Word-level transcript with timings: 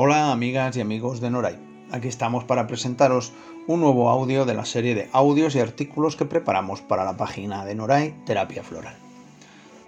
Hola 0.00 0.30
amigas 0.30 0.76
y 0.76 0.80
amigos 0.80 1.20
de 1.20 1.28
Noray. 1.28 1.58
Aquí 1.90 2.06
estamos 2.06 2.44
para 2.44 2.68
presentaros 2.68 3.32
un 3.66 3.80
nuevo 3.80 4.10
audio 4.10 4.44
de 4.44 4.54
la 4.54 4.64
serie 4.64 4.94
de 4.94 5.08
audios 5.12 5.56
y 5.56 5.58
artículos 5.58 6.14
que 6.14 6.24
preparamos 6.24 6.80
para 6.80 7.04
la 7.04 7.16
página 7.16 7.64
de 7.64 7.74
Noray 7.74 8.14
Terapia 8.24 8.62
Floral. 8.62 8.94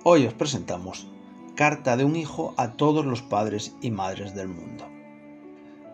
Hoy 0.02 0.26
os 0.26 0.34
presentamos 0.34 1.06
Carta 1.54 1.96
de 1.96 2.04
un 2.04 2.16
hijo 2.16 2.54
a 2.56 2.72
todos 2.72 3.06
los 3.06 3.22
padres 3.22 3.76
y 3.82 3.92
madres 3.92 4.34
del 4.34 4.48
mundo. 4.48 4.84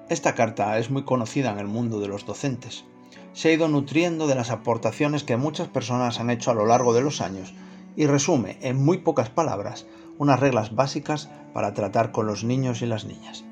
Esta 0.08 0.34
carta 0.34 0.78
es 0.78 0.88
muy 0.88 1.02
conocida 1.02 1.52
en 1.52 1.58
el 1.58 1.66
mundo 1.66 2.00
de 2.00 2.08
los 2.08 2.24
docentes. 2.24 2.86
Se 3.34 3.50
ha 3.50 3.52
ido 3.52 3.68
nutriendo 3.68 4.26
de 4.26 4.34
las 4.34 4.48
aportaciones 4.48 5.24
que 5.24 5.36
muchas 5.36 5.68
personas 5.68 6.20
han 6.20 6.30
hecho 6.30 6.50
a 6.50 6.54
lo 6.54 6.64
largo 6.64 6.94
de 6.94 7.02
los 7.02 7.20
años 7.20 7.52
y 7.96 8.06
resume 8.06 8.56
en 8.62 8.82
muy 8.82 8.96
pocas 8.96 9.28
palabras 9.28 9.84
unas 10.16 10.40
reglas 10.40 10.74
básicas 10.74 11.28
para 11.52 11.74
tratar 11.74 12.12
con 12.12 12.26
los 12.26 12.44
niños 12.44 12.80
y 12.80 12.86
las 12.86 13.04
niñas. 13.04 13.45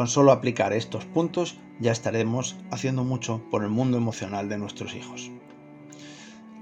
Con 0.00 0.08
solo 0.08 0.32
aplicar 0.32 0.72
estos 0.72 1.04
puntos 1.04 1.58
ya 1.78 1.92
estaremos 1.92 2.56
haciendo 2.70 3.04
mucho 3.04 3.42
por 3.50 3.62
el 3.62 3.68
mundo 3.68 3.98
emocional 3.98 4.48
de 4.48 4.56
nuestros 4.56 4.94
hijos. 4.94 5.30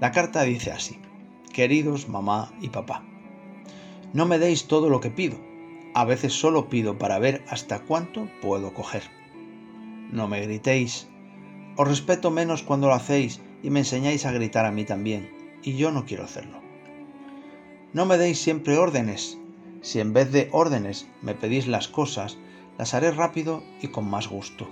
La 0.01 0.11
carta 0.11 0.41
dice 0.41 0.73
así, 0.73 0.99
queridos 1.53 2.09
mamá 2.09 2.51
y 2.59 2.67
papá, 2.67 3.01
no 4.11 4.25
me 4.25 4.39
deis 4.39 4.67
todo 4.67 4.89
lo 4.89 4.99
que 4.99 5.09
pido, 5.09 5.37
a 5.93 6.03
veces 6.03 6.33
solo 6.33 6.67
pido 6.67 6.97
para 6.97 7.17
ver 7.17 7.45
hasta 7.47 7.79
cuánto 7.79 8.27
puedo 8.41 8.73
coger. 8.73 9.03
No 10.11 10.27
me 10.27 10.41
gritéis, 10.41 11.07
os 11.77 11.87
respeto 11.87 12.31
menos 12.31 12.61
cuando 12.61 12.87
lo 12.87 12.93
hacéis 12.93 13.39
y 13.63 13.69
me 13.69 13.79
enseñáis 13.79 14.25
a 14.25 14.33
gritar 14.33 14.65
a 14.65 14.73
mí 14.73 14.83
también, 14.83 15.31
y 15.63 15.77
yo 15.77 15.91
no 15.91 16.03
quiero 16.03 16.25
hacerlo. 16.25 16.59
No 17.93 18.05
me 18.05 18.17
deis 18.17 18.37
siempre 18.41 18.77
órdenes, 18.77 19.37
si 19.79 20.01
en 20.01 20.11
vez 20.11 20.29
de 20.33 20.49
órdenes 20.51 21.07
me 21.21 21.35
pedís 21.35 21.67
las 21.67 21.87
cosas, 21.87 22.37
las 22.79 22.95
haré 22.95 23.11
rápido 23.11 23.61
y 23.81 23.89
con 23.89 24.09
más 24.09 24.27
gusto. 24.27 24.67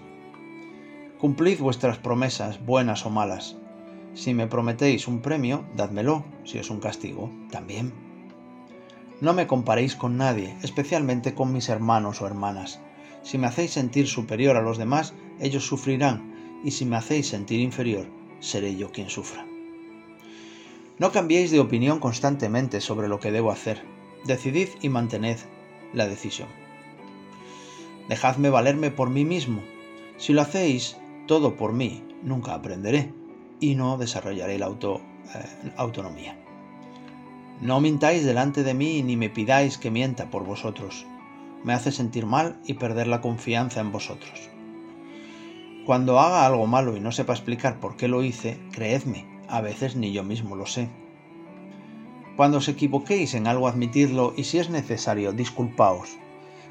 Cumplid 1.19 1.59
vuestras 1.59 1.99
promesas, 1.99 2.65
buenas 2.65 3.05
o 3.05 3.11
malas. 3.11 3.57
Si 4.15 4.33
me 4.33 4.47
prometéis 4.47 5.07
un 5.07 5.19
premio, 5.21 5.65
dádmelo, 5.75 6.25
si 6.43 6.57
es 6.57 6.71
un 6.71 6.79
castigo, 6.79 7.29
también. 7.51 7.93
No 9.21 9.33
me 9.33 9.45
comparéis 9.45 9.95
con 9.95 10.17
nadie, 10.17 10.55
especialmente 10.63 11.35
con 11.35 11.53
mis 11.53 11.69
hermanos 11.69 12.21
o 12.21 12.25
hermanas. 12.25 12.79
Si 13.21 13.37
me 13.37 13.47
hacéis 13.47 13.71
sentir 13.71 14.07
superior 14.07 14.55
a 14.55 14.61
los 14.61 14.77
demás, 14.77 15.13
ellos 15.39 15.67
sufrirán, 15.67 16.61
y 16.63 16.71
si 16.71 16.85
me 16.85 16.95
hacéis 16.95 17.27
sentir 17.27 17.59
inferior, 17.59 18.07
seré 18.39 18.75
yo 18.75 18.91
quien 18.91 19.09
sufra. 19.09 19.45
No 20.97 21.11
cambiéis 21.11 21.51
de 21.51 21.59
opinión 21.59 21.99
constantemente 21.99 22.81
sobre 22.81 23.07
lo 23.07 23.19
que 23.19 23.31
debo 23.31 23.51
hacer 23.51 23.83
decidid 24.25 24.69
y 24.81 24.89
mantened 24.89 25.37
la 25.93 26.07
decisión. 26.07 26.66
Dejadme 28.09 28.49
valerme 28.49 28.91
por 28.91 29.09
mí 29.09 29.25
mismo. 29.25 29.61
Si 30.17 30.33
lo 30.33 30.41
hacéis 30.41 30.97
todo 31.27 31.55
por 31.55 31.73
mí, 31.73 32.03
nunca 32.23 32.53
aprenderé 32.53 33.13
y 33.59 33.75
no 33.75 33.97
desarrollaré 33.97 34.57
la 34.57 34.67
eh, 34.67 35.71
autonomía. 35.75 36.37
No 37.61 37.81
mintáis 37.81 38.23
delante 38.23 38.63
de 38.63 38.73
mí 38.73 39.01
ni 39.03 39.17
me 39.17 39.29
pidáis 39.29 39.77
que 39.77 39.91
mienta 39.91 40.29
por 40.29 40.45
vosotros. 40.45 41.05
Me 41.63 41.73
hace 41.73 41.91
sentir 41.91 42.25
mal 42.25 42.59
y 42.65 42.75
perder 42.75 43.07
la 43.07 43.19
confianza 43.19 43.81
en 43.81 43.91
vosotros. 43.91 44.49
Cuando 45.85 46.19
haga 46.19 46.45
algo 46.45 46.67
malo 46.67 46.95
y 46.95 46.99
no 46.99 47.11
sepa 47.11 47.33
explicar 47.33 47.79
por 47.79 47.97
qué 47.97 48.07
lo 48.07 48.21
hice, 48.21 48.59
creedme, 48.71 49.25
a 49.47 49.61
veces 49.61 49.95
ni 49.95 50.11
yo 50.11 50.23
mismo 50.23 50.55
lo 50.55 50.65
sé. 50.65 50.89
Cuando 52.35 52.59
os 52.59 52.67
equivoquéis 52.67 53.33
en 53.33 53.47
algo 53.47 53.67
admitidlo 53.67 54.33
y 54.37 54.43
si 54.43 54.59
es 54.59 54.69
necesario 54.69 55.31
disculpaos. 55.33 56.17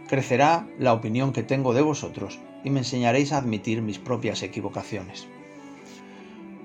Crecerá 0.09 0.69
la 0.79 0.93
opinión 0.93 1.33
que 1.33 1.43
tengo 1.43 1.75
de 1.75 1.83
vosotros 1.83 2.39
y 2.63 2.71
me 2.71 2.81
enseñaréis 2.81 3.33
a 3.33 3.39
admitir 3.39 3.83
mis 3.83 3.99
propias 3.99 4.43
equivocaciones. 4.43 5.27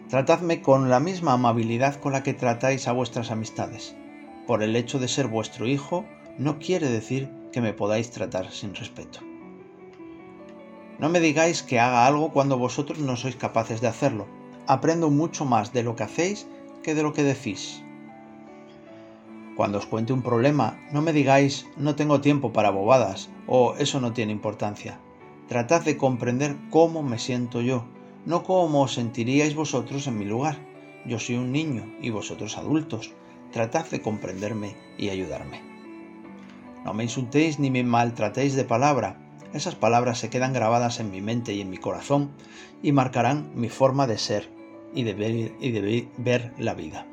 Tratadme 0.09 0.61
con 0.61 0.89
la 0.89 0.99
misma 0.99 1.33
amabilidad 1.33 1.95
con 1.95 2.11
la 2.11 2.21
que 2.21 2.33
tratáis 2.33 2.87
a 2.87 2.91
vuestras 2.91 3.31
amistades. 3.31 3.95
Por 4.45 4.61
el 4.61 4.75
hecho 4.75 4.99
de 4.99 5.07
ser 5.07 5.27
vuestro 5.27 5.67
hijo 5.67 6.05
no 6.37 6.59
quiere 6.59 6.89
decir 6.89 7.29
que 7.51 7.61
me 7.61 7.73
podáis 7.73 8.11
tratar 8.11 8.51
sin 8.51 8.75
respeto. 8.75 9.19
No 10.99 11.09
me 11.09 11.19
digáis 11.19 11.63
que 11.63 11.79
haga 11.79 12.05
algo 12.05 12.31
cuando 12.31 12.59
vosotros 12.59 12.99
no 12.99 13.15
sois 13.15 13.35
capaces 13.35 13.81
de 13.81 13.87
hacerlo. 13.87 14.27
Aprendo 14.67 15.09
mucho 15.09 15.45
más 15.45 15.73
de 15.73 15.81
lo 15.81 15.95
que 15.95 16.03
hacéis 16.03 16.45
que 16.83 16.93
de 16.93 17.01
lo 17.03 17.13
que 17.13 17.23
decís. 17.23 17.83
Cuando 19.61 19.77
os 19.77 19.85
cuente 19.85 20.11
un 20.11 20.23
problema, 20.23 20.79
no 20.91 21.03
me 21.03 21.13
digáis 21.13 21.67
no 21.77 21.93
tengo 21.93 22.19
tiempo 22.19 22.51
para 22.51 22.71
bobadas 22.71 23.29
o 23.45 23.75
eso 23.77 24.01
no 24.01 24.11
tiene 24.11 24.31
importancia. 24.31 24.99
Tratad 25.47 25.85
de 25.85 25.97
comprender 25.97 26.57
cómo 26.71 27.03
me 27.03 27.19
siento 27.19 27.61
yo, 27.61 27.85
no 28.25 28.41
cómo 28.41 28.81
os 28.81 28.95
sentiríais 28.95 29.53
vosotros 29.53 30.07
en 30.07 30.17
mi 30.17 30.25
lugar. 30.25 30.57
Yo 31.05 31.19
soy 31.19 31.35
un 31.35 31.51
niño 31.51 31.95
y 32.01 32.09
vosotros 32.09 32.57
adultos. 32.57 33.13
Tratad 33.51 33.85
de 33.91 34.01
comprenderme 34.01 34.75
y 34.97 35.09
ayudarme. 35.09 35.61
No 36.83 36.95
me 36.95 37.03
insultéis 37.03 37.59
ni 37.59 37.69
me 37.69 37.83
maltratéis 37.83 38.55
de 38.55 38.65
palabra. 38.65 39.21
Esas 39.53 39.75
palabras 39.75 40.17
se 40.17 40.31
quedan 40.31 40.53
grabadas 40.53 40.99
en 40.99 41.11
mi 41.11 41.21
mente 41.21 41.53
y 41.53 41.61
en 41.61 41.69
mi 41.69 41.77
corazón 41.77 42.31
y 42.81 42.93
marcarán 42.93 43.51
mi 43.53 43.69
forma 43.69 44.07
de 44.07 44.17
ser 44.17 44.49
y 44.95 45.03
de 45.03 45.13
ver, 45.13 45.51
y 45.59 45.69
de 45.69 46.09
ver 46.17 46.51
la 46.57 46.73
vida. 46.73 47.05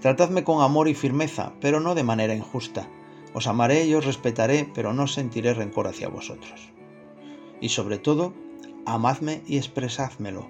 Tratadme 0.00 0.44
con 0.44 0.62
amor 0.62 0.88
y 0.88 0.94
firmeza, 0.94 1.52
pero 1.60 1.80
no 1.80 1.94
de 1.94 2.04
manera 2.04 2.34
injusta. 2.34 2.88
Os 3.34 3.46
amaré 3.48 3.84
y 3.84 3.94
os 3.94 4.04
respetaré, 4.04 4.68
pero 4.72 4.92
no 4.92 5.06
sentiré 5.08 5.54
rencor 5.54 5.88
hacia 5.88 6.08
vosotros. 6.08 6.70
Y 7.60 7.70
sobre 7.70 7.98
todo, 7.98 8.32
amadme 8.86 9.42
y 9.46 9.56
expresádmelo. 9.56 10.46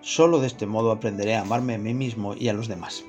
Solo 0.00 0.40
de 0.40 0.46
este 0.46 0.66
modo 0.66 0.92
aprenderé 0.92 1.34
a 1.34 1.42
amarme 1.42 1.74
a 1.74 1.78
mí 1.78 1.94
mismo 1.94 2.34
y 2.34 2.48
a 2.48 2.52
los 2.52 2.68
demás. 2.68 3.04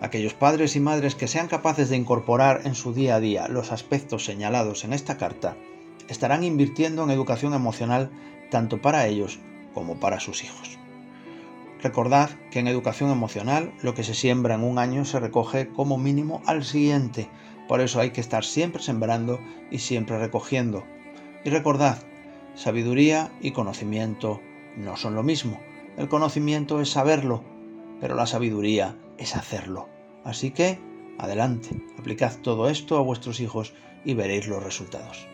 Aquellos 0.00 0.34
padres 0.34 0.74
y 0.74 0.80
madres 0.80 1.14
que 1.14 1.28
sean 1.28 1.46
capaces 1.46 1.88
de 1.88 1.96
incorporar 1.96 2.62
en 2.64 2.74
su 2.74 2.92
día 2.92 3.16
a 3.16 3.20
día 3.20 3.48
los 3.48 3.70
aspectos 3.70 4.24
señalados 4.24 4.84
en 4.84 4.92
esta 4.92 5.16
carta, 5.16 5.56
estarán 6.08 6.44
invirtiendo 6.44 7.04
en 7.04 7.10
educación 7.10 7.54
emocional 7.54 8.10
tanto 8.50 8.82
para 8.82 9.06
ellos 9.06 9.38
como 9.72 9.98
para 10.00 10.20
sus 10.20 10.44
hijos. 10.44 10.78
Recordad 11.84 12.30
que 12.50 12.60
en 12.60 12.66
educación 12.66 13.10
emocional 13.10 13.74
lo 13.82 13.92
que 13.92 14.04
se 14.04 14.14
siembra 14.14 14.54
en 14.54 14.64
un 14.64 14.78
año 14.78 15.04
se 15.04 15.20
recoge 15.20 15.68
como 15.68 15.98
mínimo 15.98 16.40
al 16.46 16.64
siguiente, 16.64 17.28
por 17.68 17.82
eso 17.82 18.00
hay 18.00 18.10
que 18.10 18.22
estar 18.22 18.42
siempre 18.42 18.82
sembrando 18.82 19.38
y 19.70 19.80
siempre 19.80 20.18
recogiendo. 20.18 20.82
Y 21.44 21.50
recordad, 21.50 21.98
sabiduría 22.54 23.30
y 23.42 23.50
conocimiento 23.50 24.40
no 24.78 24.96
son 24.96 25.14
lo 25.14 25.22
mismo. 25.22 25.60
El 25.98 26.08
conocimiento 26.08 26.80
es 26.80 26.88
saberlo, 26.88 27.44
pero 28.00 28.14
la 28.14 28.26
sabiduría 28.26 28.96
es 29.18 29.36
hacerlo. 29.36 29.90
Así 30.24 30.52
que, 30.52 30.78
adelante, 31.18 31.76
aplicad 31.98 32.32
todo 32.40 32.70
esto 32.70 32.96
a 32.96 33.02
vuestros 33.02 33.40
hijos 33.40 33.74
y 34.06 34.14
veréis 34.14 34.48
los 34.48 34.62
resultados. 34.62 35.26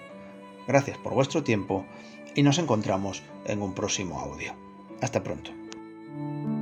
Gracias 0.66 0.98
por 0.98 1.14
vuestro 1.14 1.44
tiempo 1.44 1.86
y 2.34 2.42
nos 2.42 2.58
encontramos 2.58 3.22
en 3.44 3.62
un 3.62 3.72
próximo 3.72 4.18
audio. 4.18 4.52
Hasta 5.00 5.22
pronto. 5.22 5.59
Thank 6.12 6.44
you. 6.46 6.59